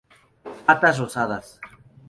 [0.65, 1.47] Patas rosadas.